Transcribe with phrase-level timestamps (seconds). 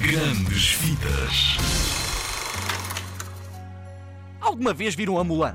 [0.00, 1.58] Grandes Vidas.
[4.40, 5.54] Alguma vez viram a Mulan?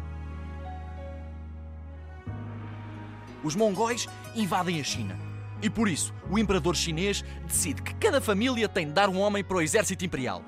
[3.44, 5.18] Os mongóis invadem a China.
[5.64, 9.44] E por isso, o imperador chinês decide que cada família tem de dar um homem
[9.44, 10.44] para o exército imperial.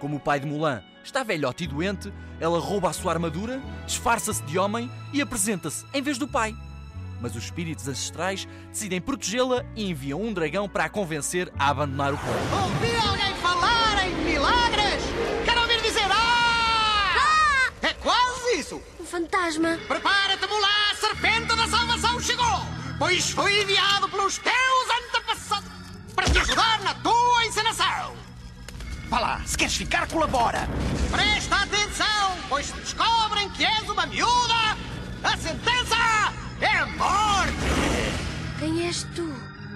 [0.00, 2.10] Como o pai de Mulan está velhote e doente,
[2.40, 6.56] ela rouba a sua armadura, disfarça-se de homem e apresenta-se em vez do pai.
[7.20, 12.14] Mas os espíritos ancestrais decidem protegê-la e enviam um dragão para a convencer a abandonar
[12.14, 12.64] o plano.
[12.64, 15.02] Ouvi alguém falar em milagres?
[15.44, 17.72] Quero ouvir dizer ah!
[17.82, 18.82] É quase isso!
[19.00, 19.78] Um fantasma.
[19.88, 20.68] Prepara-te, Mulan!
[20.92, 22.60] A serpente da salvação chegou!
[22.98, 24.54] Pois foi enviado pelos teus
[25.02, 25.70] antepassados
[26.14, 28.16] para te ajudar na tua encenação!
[29.08, 30.68] Vá lá, se queres ficar, colabora!
[31.10, 34.76] Presta atenção, pois se descobrem que és uma miúda,
[35.24, 35.77] a sentença
[36.60, 37.52] é morte!
[38.58, 39.28] Quem és tu?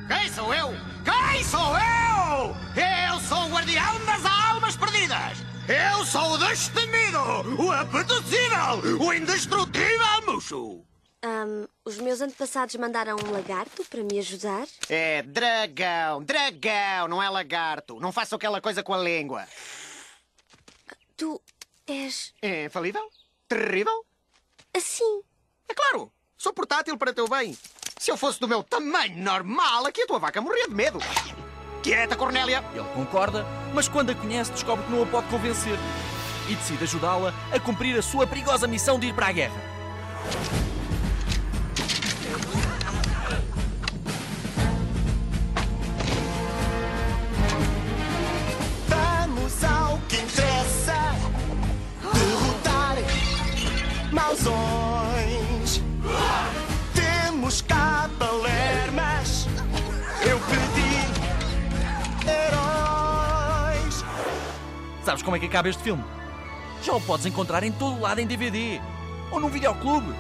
[0.09, 0.69] Quem sou eu?
[1.05, 2.57] Quem sou eu?
[2.77, 5.39] Eu sou o guardião das almas perdidas!
[5.69, 7.19] Eu sou o destemido,
[7.63, 10.85] o apetecível, o indestrutível Mushu!
[11.25, 14.67] Ahm, os meus antepassados mandaram um lagarto para me ajudar.
[14.89, 18.01] É dragão, dragão, não é lagarto.
[18.01, 19.47] Não faça aquela coisa com a língua.
[21.17, 21.41] Tu
[21.87, 23.09] és É falível?
[23.47, 24.05] Terrível?
[24.77, 25.23] assim.
[25.69, 26.13] É claro,
[26.43, 27.57] sou portátil para teu bem.
[28.01, 30.99] Se eu fosse do meu tamanho normal, aqui a tua vaca morria de medo.
[31.85, 32.65] Quieta, Cornélia!
[32.75, 35.79] Ele concorda, mas quando a conhece, descobre que não a pode convencer
[36.49, 39.55] e decide ajudá-la a cumprir a sua perigosa missão de ir para a guerra.
[48.89, 51.15] Vamos ao que interessa:
[52.13, 52.97] derrotar
[54.11, 55.52] mausões.
[65.05, 66.05] Sabes como é que acaba este filme?
[66.83, 68.81] Já o podes encontrar em todo lado em DVD
[69.31, 70.15] ou num videoclube.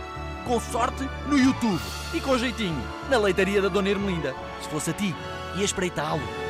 [0.44, 1.80] Com sorte, no YouTube.
[2.12, 4.34] E com jeitinho, na leitaria da Dona Ermelinda.
[4.60, 5.14] Se fosse a ti,
[5.56, 6.41] ia espreitá-lo.